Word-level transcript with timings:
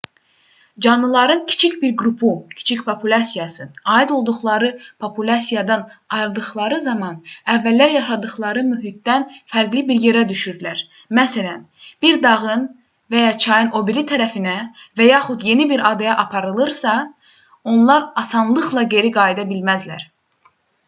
canlıların 0.83 1.41
kiçik 1.49 1.81
bir 1.81 1.91
qrupu 1.95 2.29
kiçik 2.55 2.79
populyasiyası 2.85 3.73
aid 3.85 4.09
olduqları 4.15 4.69
populyasiyadan 5.03 5.83
ayrıldıqları 6.17 6.79
zaman 6.85 7.19
əvvəllər 7.57 7.93
yaşadıqları 7.97 8.63
mühitdən 8.71 9.27
fərqli 9.55 9.83
bir 9.91 10.01
yerə 10.07 10.23
düşürlər 10.33 10.81
məsələn 11.19 11.61
bir 12.07 12.17
dağın 12.25 12.65
və 13.15 13.23
ya 13.27 13.37
çayın 13.47 13.71
o 13.81 13.85
biri 13.93 14.05
tərəfinə 14.15 14.57
və 15.01 15.09
yaxud 15.11 15.47
yeni 15.51 15.69
bir 15.75 15.87
adaya 15.93 16.19
aparılarsa 16.27 16.95
onlar 17.75 18.11
asanlıqla 18.25 18.89
geri 18.99 19.13
qayıda 19.23 19.47
bilməzlər 19.55 20.09